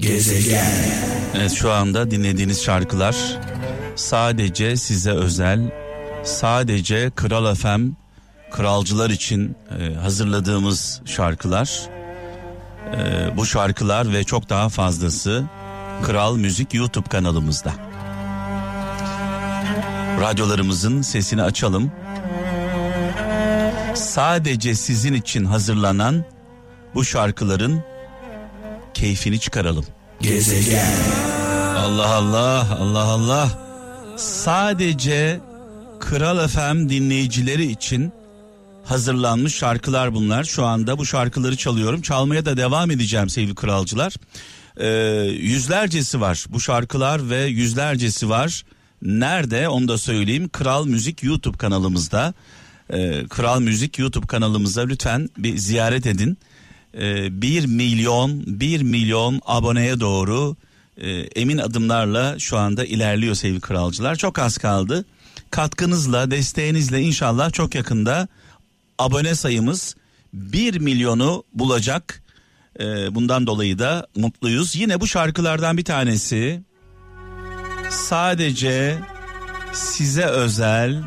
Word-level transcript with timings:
Gezegen. 0.00 0.66
Evet 1.34 1.52
şu 1.52 1.72
anda 1.72 2.10
dinlediğiniz 2.10 2.62
şarkılar 2.62 3.16
sadece 3.96 4.76
size 4.76 5.10
özel, 5.10 5.70
sadece 6.24 7.10
Kral 7.16 7.54
FM 7.54 7.88
kralcılar 8.50 9.10
için 9.10 9.56
e, 9.80 9.94
hazırladığımız 9.94 11.00
şarkılar. 11.04 11.80
E, 12.96 13.36
bu 13.36 13.46
şarkılar 13.46 14.12
ve 14.12 14.24
çok 14.24 14.48
daha 14.48 14.68
fazlası 14.68 15.44
Kral 16.02 16.36
Müzik 16.36 16.74
YouTube 16.74 17.08
kanalımızda. 17.08 17.72
Radyolarımızın 20.20 21.02
sesini 21.02 21.42
açalım. 21.42 21.92
Sadece 23.94 24.74
sizin 24.74 25.14
için 25.14 25.44
hazırlanan 25.44 26.24
bu 26.94 27.04
şarkıların 27.04 27.89
keyfini 28.94 29.40
çıkaralım. 29.40 29.84
Gezegen. 30.20 30.94
Allah 31.76 32.14
Allah 32.14 32.78
Allah 32.80 33.02
Allah. 33.02 33.58
Sadece 34.16 35.40
Kral 36.00 36.48
FM 36.48 36.88
dinleyicileri 36.88 37.70
için 37.70 38.12
hazırlanmış 38.84 39.54
şarkılar 39.54 40.14
bunlar. 40.14 40.44
Şu 40.44 40.64
anda 40.64 40.98
bu 40.98 41.06
şarkıları 41.06 41.56
çalıyorum. 41.56 42.02
Çalmaya 42.02 42.44
da 42.44 42.56
devam 42.56 42.90
edeceğim 42.90 43.28
sevgili 43.28 43.54
kralcılar. 43.54 44.14
Ee, 44.76 44.86
yüzlercesi 45.30 46.20
var 46.20 46.44
bu 46.48 46.60
şarkılar 46.60 47.30
ve 47.30 47.44
yüzlercesi 47.44 48.28
var. 48.28 48.64
Nerede 49.02 49.68
onu 49.68 49.88
da 49.88 49.98
söyleyeyim. 49.98 50.48
Kral 50.48 50.86
Müzik 50.86 51.22
YouTube 51.22 51.58
kanalımızda. 51.58 52.34
Ee, 52.92 53.24
Kral 53.30 53.60
Müzik 53.60 53.98
YouTube 53.98 54.26
kanalımıza 54.26 54.82
lütfen 54.82 55.28
bir 55.38 55.56
ziyaret 55.56 56.06
edin. 56.06 56.38
Ee, 56.94 57.42
1 57.42 57.66
milyon 57.66 58.42
1 58.46 58.82
milyon 58.82 59.40
aboneye 59.46 60.00
doğru 60.00 60.56
e, 60.96 61.10
emin 61.10 61.58
adımlarla 61.58 62.38
şu 62.38 62.58
anda 62.58 62.84
ilerliyor 62.84 63.34
sevgili 63.34 63.60
kralcılar. 63.60 64.16
Çok 64.16 64.38
az 64.38 64.58
kaldı. 64.58 65.04
Katkınızla, 65.50 66.30
desteğinizle 66.30 67.00
inşallah 67.00 67.52
çok 67.52 67.74
yakında 67.74 68.28
abone 68.98 69.34
sayımız 69.34 69.96
1 70.32 70.78
milyonu 70.78 71.44
bulacak. 71.54 72.22
Ee, 72.80 73.14
bundan 73.14 73.46
dolayı 73.46 73.78
da 73.78 74.06
mutluyuz. 74.16 74.76
Yine 74.76 75.00
bu 75.00 75.06
şarkılardan 75.06 75.76
bir 75.76 75.84
tanesi 75.84 76.62
sadece 77.90 78.98
size 79.72 80.24
özel 80.24 81.02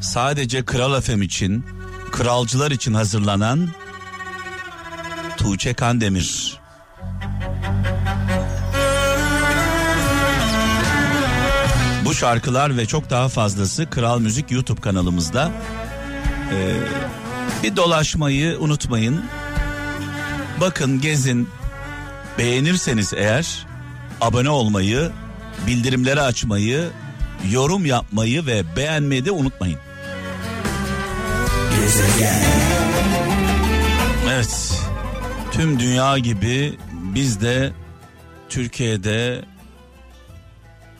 sadece 0.00 0.64
Kral 0.64 1.00
FM 1.00 1.22
için, 1.22 1.64
kralcılar 2.12 2.70
için 2.70 2.94
hazırlanan 2.94 3.68
Tuğçe 5.48 5.74
Kandemir. 5.74 6.58
Bu 12.04 12.14
şarkılar 12.14 12.76
ve 12.76 12.86
çok 12.86 13.10
daha 13.10 13.28
fazlası 13.28 13.90
Kral 13.90 14.20
Müzik 14.20 14.50
YouTube 14.50 14.80
kanalımızda. 14.80 15.50
Ee, 16.52 16.74
bir 17.62 17.76
dolaşmayı 17.76 18.58
unutmayın. 18.58 19.24
Bakın, 20.60 21.00
gezin. 21.00 21.48
Beğenirseniz 22.38 23.12
eğer 23.16 23.66
abone 24.20 24.50
olmayı, 24.50 25.10
bildirimleri 25.66 26.20
açmayı, 26.20 26.88
yorum 27.50 27.86
yapmayı 27.86 28.46
ve 28.46 28.76
beğenmeyi 28.76 29.24
de 29.24 29.30
unutmayın. 29.30 29.78
Gezegen. 31.80 32.42
Evet. 34.30 34.67
Tüm 35.58 35.80
dünya 35.80 36.18
gibi 36.18 36.78
biz 36.92 37.40
de 37.40 37.72
Türkiye'de 38.48 39.44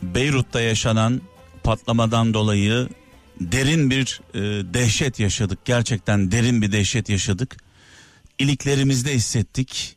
Beyrut'ta 0.03 0.61
yaşanan 0.61 1.21
patlamadan 1.65 2.35
dolayı 2.35 2.89
derin 3.41 3.91
bir 3.91 4.21
e, 4.35 4.39
dehşet 4.75 5.21
yaşadık. 5.21 5.59
Gerçekten 5.65 6.31
derin 6.31 6.63
bir 6.63 6.73
dehşet 6.73 7.09
yaşadık. 7.09 7.57
İliklerimizde 8.39 9.15
hissettik. 9.15 9.97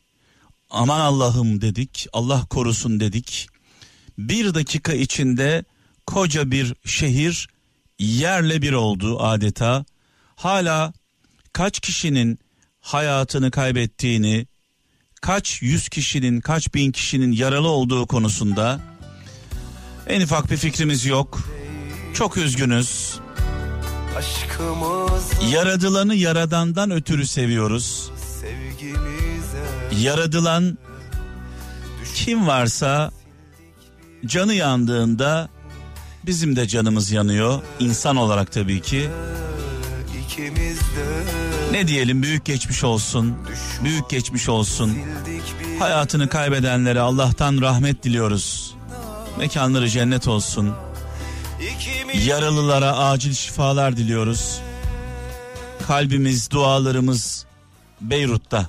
Aman 0.70 1.00
Allah'ım 1.00 1.60
dedik. 1.60 2.06
Allah 2.12 2.46
korusun 2.50 3.00
dedik. 3.00 3.48
Bir 4.18 4.54
dakika 4.54 4.92
içinde 4.92 5.64
koca 6.06 6.50
bir 6.50 6.74
şehir 6.84 7.48
yerle 7.98 8.62
bir 8.62 8.72
oldu 8.72 9.22
adeta. 9.22 9.84
Hala 10.36 10.92
kaç 11.52 11.80
kişinin 11.80 12.38
hayatını 12.80 13.50
kaybettiğini, 13.50 14.46
kaç 15.22 15.62
yüz 15.62 15.88
kişinin, 15.88 16.40
kaç 16.40 16.74
bin 16.74 16.92
kişinin 16.92 17.32
yaralı 17.32 17.68
olduğu 17.68 18.06
konusunda 18.06 18.80
en 20.06 20.20
ufak 20.20 20.50
bir 20.50 20.56
fikrimiz 20.56 21.04
yok. 21.06 21.38
Çok 22.14 22.36
üzgünüz. 22.36 23.20
Yaradılanı 25.50 26.14
yaradandan 26.14 26.90
ötürü 26.90 27.26
seviyoruz. 27.26 28.10
Yaradılan 30.00 30.78
kim 32.14 32.46
varsa 32.46 33.10
canı 34.26 34.54
yandığında 34.54 35.48
bizim 36.26 36.56
de 36.56 36.68
canımız 36.68 37.10
yanıyor. 37.10 37.62
İnsan 37.80 38.16
olarak 38.16 38.52
tabii 38.52 38.80
ki. 38.82 39.10
Ne 41.72 41.88
diyelim 41.88 42.22
büyük 42.22 42.44
geçmiş 42.44 42.84
olsun. 42.84 43.34
Büyük 43.84 44.10
geçmiş 44.10 44.48
olsun. 44.48 44.98
Hayatını 45.78 46.28
kaybedenlere 46.28 47.00
Allah'tan 47.00 47.60
rahmet 47.60 48.02
diliyoruz. 48.02 48.74
Mekanları 49.38 49.88
cennet 49.88 50.28
olsun. 50.28 50.74
Yaralılara 52.24 52.96
acil 52.96 53.34
şifalar 53.34 53.96
diliyoruz. 53.96 54.60
Kalbimiz, 55.86 56.50
dualarımız 56.50 57.46
Beyrut'ta. 58.00 58.66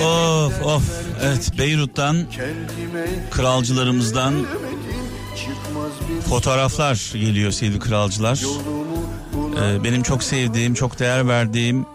Of 0.00 0.62
of 0.62 0.82
evet 1.22 1.52
Beyrut'tan 1.58 2.26
kralcılarımızdan 3.30 4.34
fotoğraflar 6.28 7.12
geliyor 7.14 7.52
sevgili 7.52 7.78
kralcılar. 7.78 8.40
Ee, 9.56 9.84
benim 9.84 10.02
çok 10.02 10.22
sevdiğim, 10.22 10.74
çok 10.74 10.98
değer 10.98 11.28
verdiğim 11.28 11.86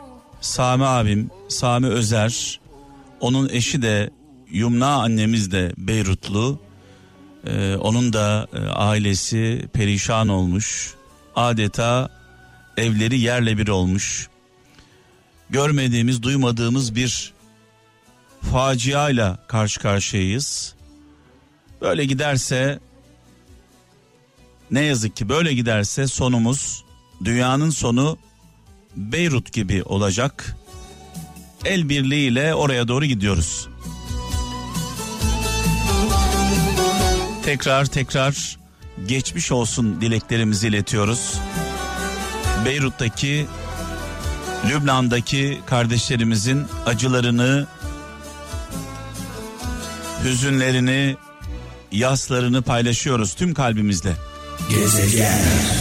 Sami 0.42 0.86
abim, 0.86 1.32
Sami 1.48 1.88
Özer. 1.88 2.60
Onun 3.20 3.50
eşi 3.50 3.82
de 3.82 4.10
Yumna 4.52 4.94
annemiz 4.94 5.52
de 5.52 5.74
Beyrutlu. 5.78 6.60
Ee, 7.48 7.76
onun 7.76 8.14
da 8.14 8.48
e, 8.54 8.60
ailesi 8.60 9.70
perişan 9.74 10.28
olmuş. 10.28 10.94
Adeta 11.36 12.10
evleri 12.78 13.20
yerle 13.20 13.58
bir 13.58 13.68
olmuş. 13.68 14.30
Görmediğimiz, 15.50 16.24
duymadığımız 16.24 16.96
bir 16.96 17.34
faciayla 18.42 19.38
karşı 19.48 19.80
karşıyayız. 19.80 20.76
Böyle 21.82 22.06
giderse 22.06 22.80
ne 24.72 24.82
yazık 24.82 25.16
ki 25.16 25.30
böyle 25.30 25.54
giderse 25.54 26.08
sonumuz 26.08 26.84
dünyanın 27.26 27.70
sonu 27.70 28.18
Beyrut 28.96 29.54
gibi 29.54 29.84
olacak. 29.84 30.56
El 31.66 31.90
birliğiyle 31.90 32.56
oraya 32.56 32.88
doğru 32.88 33.06
gidiyoruz. 33.06 33.68
Tekrar 37.44 37.86
tekrar 37.86 38.60
geçmiş 39.08 39.52
olsun 39.52 40.02
dileklerimizi 40.02 40.68
iletiyoruz. 40.68 41.34
Beyrut'taki 42.66 43.46
Lübnan'daki 44.70 45.60
kardeşlerimizin 45.66 46.66
acılarını, 46.86 47.68
hüzünlerini, 50.24 51.18
yaslarını 51.92 52.62
paylaşıyoruz 52.62 53.34
tüm 53.34 53.54
kalbimizle. 53.54 54.16
Gezegen. 54.70 55.79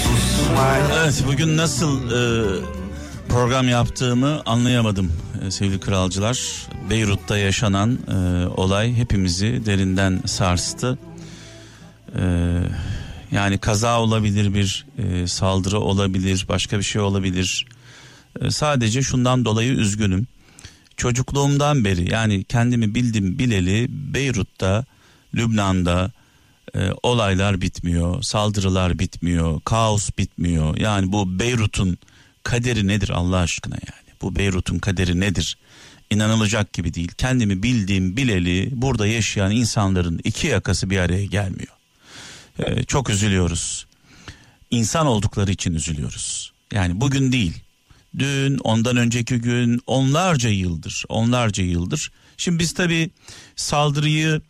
Evet 1.09 1.25
bugün 1.27 1.57
nasıl 1.57 2.11
e, 2.11 2.61
program 3.29 3.69
yaptığımı 3.69 4.43
anlayamadım 4.47 5.13
e, 5.47 5.51
sevgili 5.51 5.81
kralcılar. 5.81 6.67
Beyrut'ta 6.91 7.39
yaşanan 7.39 7.99
e, 8.09 8.47
olay 8.47 8.95
hepimizi 8.95 9.63
derinden 9.67 10.21
sarstı. 10.27 10.99
E, 12.17 12.23
yani 13.33 13.59
kaza 13.59 14.01
olabilir 14.01 14.55
bir 14.55 14.87
e, 14.99 15.27
saldırı 15.27 15.81
olabilir 15.81 16.47
başka 16.49 16.79
bir 16.79 16.83
şey 16.83 17.03
olabilir. 17.03 17.67
E, 18.41 18.51
sadece 18.51 19.03
şundan 19.03 19.45
dolayı 19.45 19.73
üzgünüm. 19.73 20.27
Çocukluğumdan 20.97 21.85
beri 21.85 22.11
yani 22.11 22.45
kendimi 22.45 22.95
bildim 22.95 23.39
bileli 23.39 23.87
Beyrut'ta, 24.15 24.85
Lübnan'da 25.35 26.11
e, 26.75 26.91
olaylar 27.03 27.61
bitmiyor, 27.61 28.23
saldırılar 28.23 28.99
bitmiyor, 28.99 29.61
kaos 29.61 30.11
bitmiyor. 30.19 30.77
Yani 30.77 31.13
bu 31.13 31.39
Beyrut'un 31.39 31.99
kaderi 32.43 32.87
nedir 32.87 33.11
Allah 33.11 33.37
aşkına 33.37 33.75
yani? 33.75 34.17
Bu 34.23 34.37
Beyrut'un 34.37 34.79
kaderi 34.79 35.21
nedir? 35.21 35.59
İnanılacak 36.11 36.73
gibi 36.73 36.95
değil. 36.95 37.13
Kendimi 37.19 37.63
bildiğim 37.63 38.17
bileli 38.17 38.71
burada 38.73 39.07
yaşayan 39.07 39.51
insanların 39.51 40.21
iki 40.25 40.47
yakası 40.47 40.91
bir 40.91 40.99
araya 40.99 41.25
gelmiyor. 41.25 41.73
Ee, 42.59 42.85
çok 42.85 43.11
üzülüyoruz. 43.11 43.87
İnsan 44.71 45.07
oldukları 45.07 45.51
için 45.51 45.75
üzülüyoruz. 45.75 46.53
Yani 46.73 47.01
bugün 47.01 47.33
değil. 47.33 47.55
Dün, 48.19 48.59
ondan 48.59 48.97
önceki 48.97 49.37
gün, 49.37 49.81
onlarca 49.87 50.49
yıldır, 50.49 51.05
onlarca 51.09 51.65
yıldır. 51.65 52.11
Şimdi 52.37 52.59
biz 52.59 52.73
tabii 52.73 53.11
saldırıyı 53.57 54.41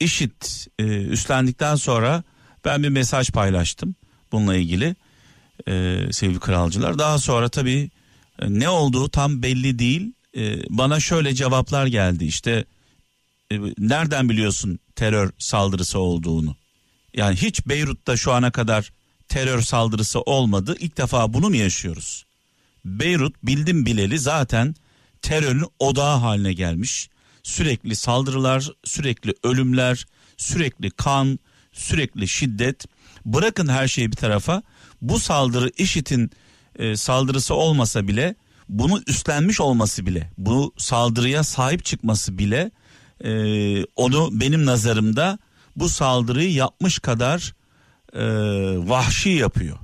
işit 0.00 0.66
e, 0.78 0.84
üstlendikten 0.84 1.74
sonra 1.76 2.22
ben 2.64 2.82
bir 2.82 2.88
mesaj 2.88 3.30
paylaştım 3.30 3.94
bununla 4.32 4.56
ilgili 4.56 4.96
e, 5.68 6.00
sevgili 6.12 6.40
kralcılar. 6.40 6.98
Daha 6.98 7.18
sonra 7.18 7.48
tabii 7.48 7.90
e, 8.38 8.46
ne 8.48 8.68
olduğu 8.68 9.08
tam 9.08 9.42
belli 9.42 9.78
değil. 9.78 10.12
E, 10.36 10.62
bana 10.70 11.00
şöyle 11.00 11.34
cevaplar 11.34 11.86
geldi 11.86 12.24
işte 12.24 12.64
e, 13.52 13.58
nereden 13.78 14.28
biliyorsun 14.28 14.78
terör 14.96 15.30
saldırısı 15.38 15.98
olduğunu? 15.98 16.56
Yani 17.14 17.36
hiç 17.36 17.66
Beyrut'ta 17.66 18.16
şu 18.16 18.32
ana 18.32 18.50
kadar 18.50 18.92
terör 19.28 19.62
saldırısı 19.62 20.20
olmadı. 20.20 20.76
İlk 20.80 20.96
defa 20.96 21.34
bunu 21.34 21.48
mu 21.48 21.56
yaşıyoruz? 21.56 22.24
Beyrut 22.84 23.34
bildim 23.42 23.86
bileli 23.86 24.18
zaten 24.18 24.74
terörün 25.22 25.64
odağı 25.78 26.16
haline 26.16 26.52
gelmiş. 26.52 27.08
Sürekli 27.48 27.96
saldırılar, 27.96 28.70
sürekli 28.84 29.34
ölümler, 29.42 30.06
sürekli 30.36 30.90
kan, 30.90 31.38
sürekli 31.72 32.28
şiddet. 32.28 32.84
Bırakın 33.24 33.68
her 33.68 33.88
şeyi 33.88 34.10
bir 34.10 34.16
tarafa. 34.16 34.62
Bu 35.02 35.18
saldırı 35.18 35.70
IŞİD'in 35.78 36.30
e, 36.78 36.96
saldırısı 36.96 37.54
olmasa 37.54 38.08
bile 38.08 38.34
bunu 38.68 39.02
üstlenmiş 39.06 39.60
olması 39.60 40.06
bile, 40.06 40.30
bu 40.38 40.74
saldırıya 40.78 41.42
sahip 41.42 41.84
çıkması 41.84 42.38
bile 42.38 42.70
e, 43.24 43.32
onu 43.84 44.28
benim 44.32 44.66
nazarımda 44.66 45.38
bu 45.76 45.88
saldırıyı 45.88 46.52
yapmış 46.52 46.98
kadar 46.98 47.54
e, 48.12 48.24
vahşi 48.88 49.30
yapıyor. 49.30 49.78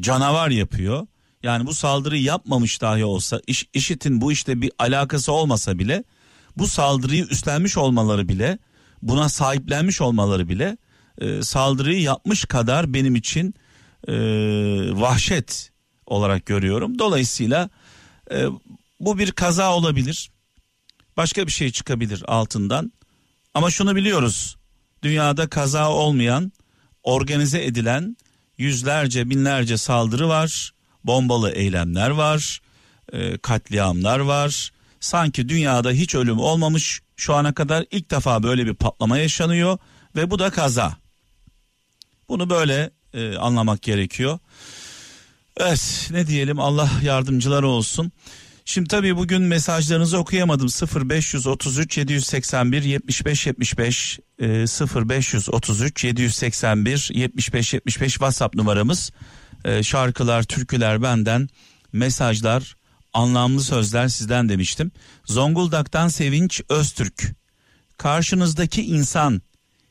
Canavar 0.00 0.50
yapıyor. 0.50 1.06
Yani 1.42 1.66
bu 1.66 1.74
saldırıyı 1.74 2.22
yapmamış 2.22 2.80
dahi 2.80 3.04
olsa 3.04 3.40
iş, 3.46 3.68
IŞİD'in 3.74 4.20
bu 4.20 4.32
işte 4.32 4.60
bir 4.62 4.72
alakası 4.78 5.32
olmasa 5.32 5.78
bile 5.78 6.04
bu 6.58 6.66
saldırıyı 6.66 7.26
üstlenmiş 7.30 7.76
olmaları 7.76 8.28
bile 8.28 8.58
buna 9.02 9.28
sahiplenmiş 9.28 10.00
olmaları 10.00 10.48
bile 10.48 10.76
e, 11.18 11.42
saldırıyı 11.42 12.00
yapmış 12.00 12.44
kadar 12.44 12.94
benim 12.94 13.16
için 13.16 13.54
e, 14.08 14.14
vahşet 15.00 15.70
olarak 16.06 16.46
görüyorum. 16.46 16.98
Dolayısıyla 16.98 17.70
e, 18.30 18.46
bu 19.00 19.18
bir 19.18 19.32
kaza 19.32 19.74
olabilir. 19.74 20.30
Başka 21.16 21.46
bir 21.46 21.52
şey 21.52 21.70
çıkabilir 21.70 22.24
altından. 22.26 22.92
Ama 23.54 23.70
şunu 23.70 23.96
biliyoruz. 23.96 24.56
Dünyada 25.02 25.48
kaza 25.48 25.90
olmayan, 25.90 26.52
organize 27.02 27.64
edilen 27.64 28.16
yüzlerce, 28.58 29.30
binlerce 29.30 29.76
saldırı 29.76 30.28
var. 30.28 30.72
Bombalı 31.04 31.50
eylemler 31.50 32.10
var. 32.10 32.60
E, 33.12 33.38
katliamlar 33.38 34.18
var. 34.18 34.72
Sanki 35.00 35.48
dünyada 35.48 35.90
hiç 35.90 36.14
ölüm 36.14 36.38
olmamış. 36.38 37.00
Şu 37.16 37.34
ana 37.34 37.54
kadar 37.54 37.84
ilk 37.90 38.10
defa 38.10 38.42
böyle 38.42 38.66
bir 38.66 38.74
patlama 38.74 39.18
yaşanıyor 39.18 39.78
ve 40.16 40.30
bu 40.30 40.38
da 40.38 40.50
kaza. 40.50 40.96
Bunu 42.28 42.50
böyle 42.50 42.90
e, 43.14 43.36
anlamak 43.36 43.82
gerekiyor. 43.82 44.38
Evet 45.56 46.08
ne 46.10 46.26
diyelim 46.26 46.60
Allah 46.60 46.90
yardımcılar 47.02 47.62
olsun. 47.62 48.12
Şimdi 48.64 48.88
tabii 48.88 49.16
bugün 49.16 49.42
mesajlarınızı 49.42 50.18
okuyamadım 50.18 50.68
0533 51.10 51.98
781 51.98 52.82
75 52.82 53.46
75 53.46 54.18
e, 54.40 54.46
0533 54.46 56.04
781 56.04 57.10
75 57.14 57.74
75 57.74 58.12
WhatsApp 58.12 58.54
numaramız 58.54 59.12
e, 59.64 59.82
şarkılar 59.82 60.42
türküler 60.42 61.02
benden 61.02 61.48
mesajlar 61.92 62.76
anlamlı 63.12 63.60
sözler 63.62 64.08
sizden 64.08 64.48
demiştim. 64.48 64.92
Zonguldak'tan 65.24 66.08
Sevinç 66.08 66.60
Öztürk 66.68 67.36
karşınızdaki 67.98 68.82
insan 68.82 69.42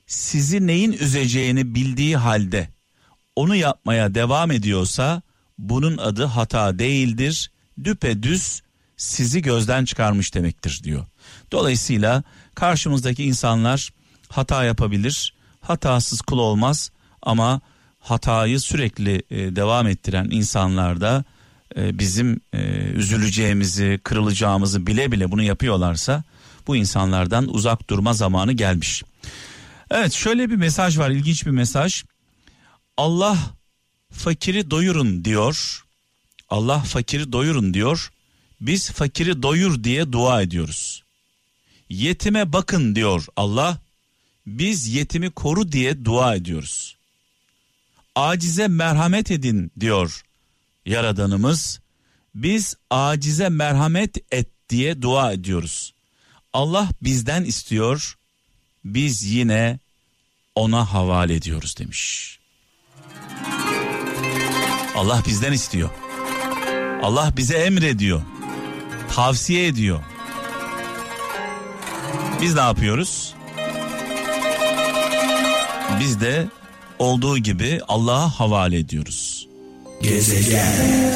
sizi 0.08 0.68
neyin 0.68 0.92
üzeceğini 0.92 1.76
bildiği 1.76 2.18
halde 2.18 2.70
onu 3.36 3.56
yapmaya 3.56 4.16
devam 4.16 4.52
ediyorsa 4.52 5.22
bunun 5.58 5.98
adı 5.98 6.26
hata 6.26 6.80
değildir. 6.80 7.52
Düpedüz 7.84 8.62
sizi 8.98 9.42
gözden 9.42 9.86
çıkarmış 9.86 10.34
demektir 10.34 10.82
diyor. 10.84 11.06
Dolayısıyla 11.52 12.24
karşımızdaki 12.56 13.24
insanlar 13.24 13.90
hata 14.30 14.64
yapabilir. 14.64 15.34
Hatasız 15.62 16.22
kul 16.22 16.38
olmaz 16.38 16.92
ama 17.22 17.62
hatayı 18.00 18.60
sürekli 18.60 19.24
e, 19.30 19.56
devam 19.56 19.88
ettiren 19.88 20.28
insanlarda 20.32 21.24
bizim 21.76 22.40
e, 22.54 22.60
üzüleceğimizi, 22.96 24.00
kırılacağımızı 24.04 24.88
bile 24.88 25.12
bile 25.12 25.32
bunu 25.32 25.44
yapıyorlarsa 25.44 26.24
bu 26.68 26.76
insanlardan 26.76 27.54
uzak 27.54 27.90
durma 27.90 28.14
zamanı 28.14 28.54
gelmiş. 28.54 29.04
Evet 29.92 30.14
şöyle 30.14 30.50
bir 30.50 30.56
mesaj 30.56 30.98
var 30.98 31.10
ilginç 31.10 31.46
bir 31.46 31.52
mesaj. 31.52 32.04
Allah 32.98 33.38
fakiri 34.12 34.72
doyurun 34.72 35.26
diyor. 35.26 35.84
Allah 36.50 36.80
fakiri 36.80 37.32
doyurun 37.32 37.74
diyor. 37.74 38.12
Biz 38.62 38.92
fakiri 38.92 39.42
doyur 39.42 39.84
diye 39.84 40.12
dua 40.12 40.42
ediyoruz. 40.42 41.04
Yetime 41.90 42.54
bakın 42.54 42.96
diyor 42.96 43.26
Allah. 43.36 43.78
Biz 44.48 44.88
yetimi 44.88 45.30
koru 45.30 45.72
diye 45.72 46.06
dua 46.06 46.36
ediyoruz. 46.36 46.98
Acize 48.16 48.68
merhamet 48.68 49.32
edin 49.32 49.72
diyor 49.80 50.24
Yaradanımız. 50.88 51.80
Biz 52.36 52.76
acize 52.90 53.50
merhamet 53.50 54.18
et 54.32 54.48
diye 54.70 55.02
dua 55.02 55.34
ediyoruz. 55.34 55.94
Allah 56.54 56.90
bizden 57.02 57.44
istiyor. 57.44 58.18
Biz 58.86 59.24
yine 59.24 59.80
ona 60.56 60.94
havale 60.94 61.36
ediyoruz 61.36 61.78
demiş. 61.78 62.40
Allah 64.96 65.24
bizden 65.28 65.54
istiyor. 65.54 65.90
Allah 67.02 67.34
bize 67.38 67.58
emrediyor. 67.58 68.22
Tavsiye 69.16 69.68
ediyor. 69.68 70.04
Biz 72.42 72.54
ne 72.56 72.62
yapıyoruz? 72.62 73.36
Biz 76.00 76.22
de 76.22 76.48
olduğu 77.00 77.38
gibi 77.38 77.82
Allah'a 77.88 78.40
havale 78.40 78.80
ediyoruz. 78.80 79.48
Gezegen. 80.02 81.08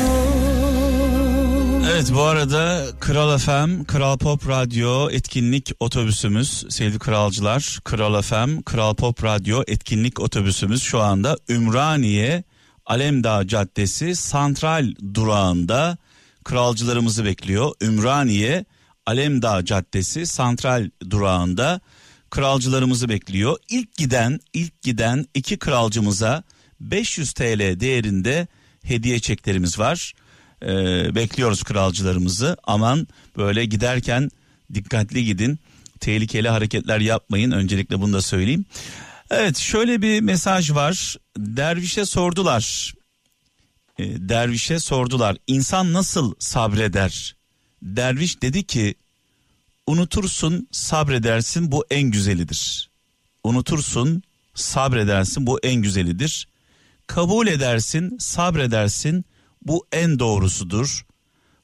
Evet 1.92 2.12
bu 2.14 2.22
arada 2.22 2.86
Kral 3.00 3.38
FM, 3.38 3.84
Kral 3.84 4.18
Pop 4.18 4.48
Radyo 4.48 5.10
etkinlik 5.10 5.72
otobüsümüz 5.80 6.66
sevgili 6.70 7.00
kralcılar. 7.00 7.80
Kral 7.84 8.22
FM, 8.22 8.62
Kral 8.62 8.96
Pop 8.96 9.24
Radyo 9.24 9.64
etkinlik 9.68 10.20
otobüsümüz 10.20 10.84
şu 10.84 11.00
anda 11.00 11.38
Ümraniye 11.50 12.44
Alemdağ 12.86 13.48
Caddesi 13.48 14.16
Santral 14.16 14.94
durağında 15.14 15.98
kralcılarımızı 16.44 17.26
bekliyor. 17.26 17.72
Ümraniye 17.82 18.66
Alemdağ 19.06 19.66
Caddesi 19.66 20.26
Santral 20.26 20.90
durağında 21.10 21.82
kralcılarımızı 22.30 23.10
bekliyor. 23.10 23.58
İlk 23.70 23.96
giden 23.96 24.40
ilk 24.54 24.82
giden 24.82 25.26
iki 25.34 25.60
kralcımıza 25.60 26.44
500 26.80 27.34
TL 27.34 27.80
değerinde 27.80 28.48
hediye 28.84 29.20
çeklerimiz 29.20 29.80
var. 29.80 30.14
Ee, 30.64 31.16
bekliyoruz 31.16 31.64
kralcılarımızı. 31.64 32.58
Aman 32.64 33.08
böyle 33.38 33.66
giderken 33.66 34.30
dikkatli 34.74 35.26
gidin. 35.26 35.60
Tehlikeli 36.00 36.50
hareketler 36.50 37.00
yapmayın. 37.00 37.52
Öncelikle 37.52 38.02
bunu 38.02 38.14
da 38.14 38.22
söyleyeyim. 38.22 38.66
Evet 39.32 39.58
şöyle 39.58 40.02
bir 40.02 40.22
mesaj 40.22 40.72
var. 40.72 41.18
Dervişe 41.38 42.06
sordular. 42.06 42.94
E, 44.00 44.30
dervişe 44.30 44.80
sordular. 44.80 45.38
İnsan 45.48 45.94
nasıl 45.94 46.34
sabreder? 46.40 47.36
Derviş 47.82 48.42
dedi 48.42 48.64
ki 48.64 48.96
unutursun 49.88 50.68
sabredersin 50.72 51.72
bu 51.72 51.86
en 51.90 52.04
güzelidir. 52.04 52.90
Unutursun 53.44 54.24
sabredersin 54.56 55.48
bu 55.48 55.60
en 55.64 55.76
güzelidir. 55.76 56.48
Kabul 57.16 57.48
edersin 57.48 58.18
sabredersin 58.20 59.26
bu 59.62 59.88
en 59.92 60.20
doğrusudur. 60.20 61.06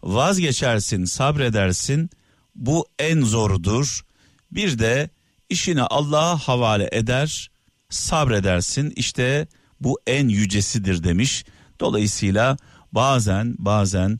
Vazgeçersin 0.03 1.05
sabredersin 1.05 2.09
bu 2.55 2.87
en 2.99 3.21
zorudur. 3.21 4.05
Bir 4.51 4.79
de 4.79 5.09
işini 5.49 5.81
Allah'a 5.81 6.37
havale 6.37 6.89
eder 6.91 7.49
sabredersin 7.89 8.93
işte 8.95 9.47
bu 9.81 9.99
en 10.07 10.27
yücesidir 10.27 11.03
demiş. 11.03 11.45
Dolayısıyla 11.79 12.57
bazen 12.91 13.55
bazen 13.59 14.19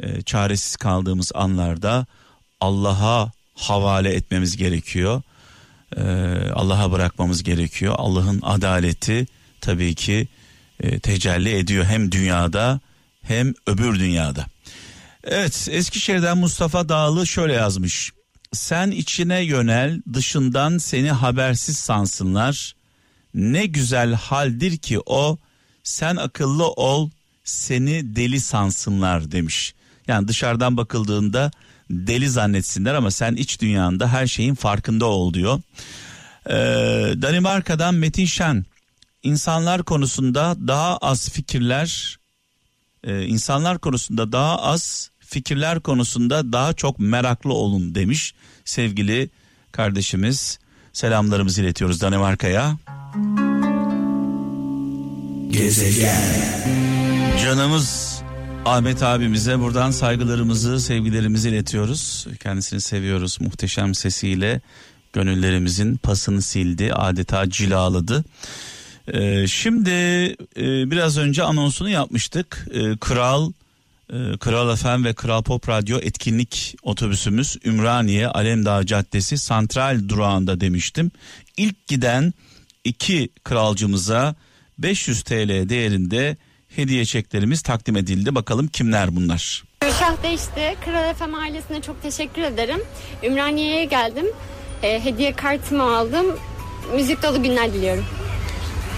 e, 0.00 0.22
çaresiz 0.22 0.76
kaldığımız 0.76 1.32
anlarda 1.34 2.06
Allah'a 2.60 3.32
havale 3.54 4.14
etmemiz 4.14 4.56
gerekiyor. 4.56 5.22
Ee, 5.96 6.02
Allah'a 6.54 6.92
bırakmamız 6.92 7.42
gerekiyor. 7.42 7.94
Allah'ın 7.98 8.40
adaleti 8.42 9.26
tabii 9.60 9.94
ki 9.94 10.28
e, 10.80 10.98
tecelli 10.98 11.56
ediyor 11.56 11.84
hem 11.84 12.12
dünyada 12.12 12.80
hem 13.22 13.54
öbür 13.66 13.98
dünyada. 13.98 14.46
Evet 15.24 15.68
Eskişehir'den 15.70 16.38
Mustafa 16.38 16.88
Dağlı 16.88 17.26
şöyle 17.26 17.52
yazmış. 17.52 18.12
Sen 18.52 18.90
içine 18.90 19.40
yönel 19.40 20.02
dışından 20.12 20.78
seni 20.78 21.10
habersiz 21.10 21.76
sansınlar. 21.76 22.74
Ne 23.34 23.66
güzel 23.66 24.12
haldir 24.12 24.76
ki 24.76 25.00
o 25.06 25.38
sen 25.82 26.16
akıllı 26.16 26.68
ol 26.68 27.10
seni 27.44 28.16
deli 28.16 28.40
sansınlar 28.40 29.32
demiş. 29.32 29.74
Yani 30.08 30.28
dışarıdan 30.28 30.76
bakıldığında 30.76 31.50
deli 31.90 32.30
zannetsinler 32.30 32.94
ama 32.94 33.10
sen 33.10 33.34
iç 33.34 33.60
dünyanda 33.60 34.12
her 34.12 34.26
şeyin 34.26 34.54
farkında 34.54 35.06
ol 35.06 35.34
diyor. 35.34 35.60
Ee, 36.46 36.52
Danimarka'dan 37.22 37.94
Metin 37.94 38.24
Şen 38.26 38.64
insanlar 39.22 39.82
konusunda 39.82 40.56
daha 40.68 40.96
az 40.96 41.28
fikirler 41.28 42.18
e, 43.04 43.24
insanlar 43.24 43.78
konusunda 43.78 44.32
daha 44.32 44.62
az 44.62 45.10
fikirler 45.18 45.80
konusunda 45.80 46.52
daha 46.52 46.72
çok 46.72 46.98
meraklı 46.98 47.52
olun 47.52 47.94
demiş 47.94 48.34
sevgili 48.64 49.30
kardeşimiz 49.72 50.58
selamlarımızı 50.92 51.62
iletiyoruz 51.62 52.00
Danimarka'ya. 52.00 52.78
Gezegen. 55.50 56.22
Canımız 57.44 58.18
Ahmet 58.64 59.02
abimize 59.02 59.60
buradan 59.60 59.90
saygılarımızı, 59.90 60.80
sevgilerimizi 60.80 61.48
iletiyoruz. 61.48 62.26
Kendisini 62.42 62.80
seviyoruz. 62.80 63.38
Muhteşem 63.40 63.94
sesiyle 63.94 64.60
gönüllerimizin 65.12 65.96
pasını 65.96 66.42
sildi, 66.42 66.94
adeta 66.94 67.50
cilaladı. 67.50 68.24
Ee, 69.12 69.46
şimdi 69.46 69.90
e, 70.56 70.90
biraz 70.90 71.18
önce 71.18 71.42
anonsunu 71.42 71.88
yapmıştık. 71.88 72.66
Ee, 72.74 72.96
Kral 72.96 73.52
e, 74.12 74.16
Kral 74.40 74.76
FM 74.76 75.04
ve 75.04 75.12
Kral 75.12 75.42
Pop 75.42 75.68
Radyo 75.68 75.98
etkinlik 76.02 76.76
otobüsümüz 76.82 77.56
Ümraniye 77.64 78.28
Alemdağ 78.28 78.86
Caddesi 78.86 79.38
Santral 79.38 80.08
durağında 80.08 80.60
demiştim. 80.60 81.10
İlk 81.56 81.86
giden 81.86 82.34
iki 82.84 83.28
kralcımıza 83.44 84.34
500 84.78 85.22
TL 85.22 85.68
değerinde 85.68 86.36
hediye 86.68 87.04
çeklerimiz 87.04 87.62
takdim 87.62 87.96
edildi. 87.96 88.34
Bakalım 88.34 88.68
kimler 88.68 89.16
bunlar? 89.16 89.64
Gülşah 89.80 90.22
Değişti. 90.22 90.76
Kral 90.84 91.14
FM 91.14 91.34
ailesine 91.34 91.82
çok 91.82 92.02
teşekkür 92.02 92.42
ederim. 92.42 92.80
Ümraniye'ye 93.24 93.84
geldim. 93.84 94.26
E, 94.82 95.04
hediye 95.04 95.32
kartımı 95.32 95.96
aldım. 95.96 96.26
Müzik 96.94 97.22
dolu 97.22 97.42
günler 97.42 97.72
diliyorum. 97.72 98.04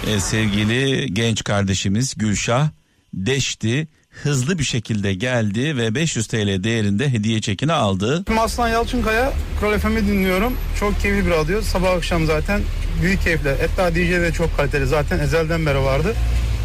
Ee, 0.07 0.21
sevgili 0.21 1.15
genç 1.15 1.45
kardeşimiz 1.45 2.15
Gülşah 2.17 2.69
Deşti 3.15 3.89
hızlı 4.11 4.59
bir 4.59 4.65
şekilde 4.65 5.15
geldi 5.15 5.77
ve 5.77 5.95
500 5.95 6.27
TL 6.27 6.65
değerinde 6.65 7.13
hediye 7.13 7.41
çekini 7.41 7.73
aldı. 7.73 8.25
Aslan 8.39 8.69
Yalçınkaya 8.69 9.33
Kral 9.61 9.79
FM'i 9.79 10.07
dinliyorum. 10.07 10.57
Çok 10.81 11.01
keyifli 11.01 11.27
bir 11.27 11.31
radyo. 11.31 11.63
Sabah 11.63 11.91
akşam 11.93 12.27
zaten 12.27 12.61
büyük 13.03 13.23
keyifle. 13.23 13.57
Hatta 13.61 13.95
DJ 13.95 13.97
de 13.97 14.33
çok 14.33 14.57
kaliteli 14.57 14.87
zaten 14.87 15.19
ezelden 15.19 15.67
beri 15.67 15.79
vardı. 15.79 16.15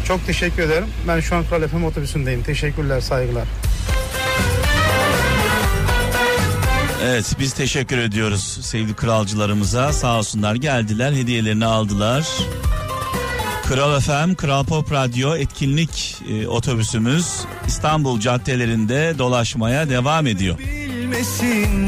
Çok 0.08 0.26
teşekkür 0.26 0.62
ederim. 0.62 0.88
Ben 1.08 1.20
şu 1.20 1.36
an 1.36 1.44
Kral 1.44 1.68
FM 1.68 1.84
otobüsündeyim. 1.84 2.42
Teşekkürler, 2.42 3.00
saygılar. 3.00 3.44
Evet 7.04 7.36
biz 7.38 7.52
teşekkür 7.52 7.98
ediyoruz 7.98 8.58
sevgili 8.62 8.94
kralcılarımıza. 8.94 9.92
Sağ 9.92 10.18
olsunlar 10.18 10.54
geldiler 10.54 11.12
hediyelerini 11.12 11.66
aldılar. 11.66 12.26
Kral 13.68 14.00
FM, 14.00 14.34
Kral 14.34 14.64
Pop 14.64 14.92
Radyo 14.92 15.36
etkinlik 15.36 16.16
e, 16.28 16.48
otobüsümüz 16.48 17.26
İstanbul 17.66 18.20
caddelerinde 18.20 19.14
dolaşmaya 19.18 19.90
devam 19.90 20.26
ediyor. 20.26 20.58
Bilmesinler 20.58 21.86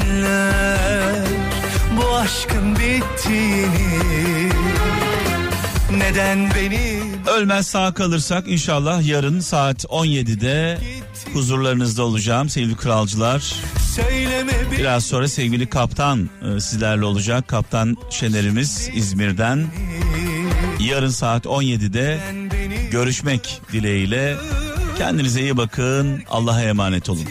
bu 1.96 2.16
aşkın 2.16 2.76
bittiğini 2.76 4.48
neden 5.90 6.50
beni 6.54 7.02
Ölmez 7.26 7.66
sağ 7.66 7.94
kalırsak 7.94 8.48
inşallah 8.48 9.06
yarın 9.06 9.40
saat 9.40 9.84
17'de 9.84 10.78
huzurlarınızda 11.32 12.02
olacağım 12.02 12.48
sevgili 12.48 12.76
kralcılar. 12.76 13.54
Biraz 14.78 15.06
sonra 15.06 15.28
sevgili 15.28 15.66
kaptan 15.66 16.30
e, 16.42 16.60
sizlerle 16.60 17.04
olacak. 17.04 17.48
Kaptan 17.48 17.96
Şener'imiz 18.10 18.90
İzmir'den. 18.94 19.66
Yarın 20.80 21.08
saat 21.08 21.44
17'de 21.46 22.18
görüşmek 22.90 23.60
dileğiyle. 23.72 24.36
Kendinize 24.98 25.40
iyi 25.40 25.56
bakın. 25.56 26.22
Allah'a 26.30 26.62
emanet 26.62 27.08
olun. 27.08 27.24